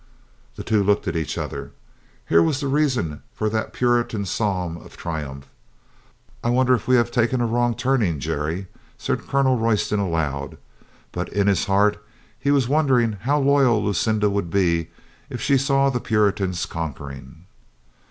[0.55, 1.73] The two looked at each other.
[2.27, 5.45] Here was the reason of that Puritan psalm of triumph.
[6.43, 8.65] "I wonder if we haVe taken a wrong turning, Jerry,"
[8.97, 10.57] said Colonel Royston aloud,
[11.11, 12.03] but in his heart
[12.39, 14.89] he was won dering how loyal Lucinda would be
[15.29, 17.45] if she saw the Puritans conquering.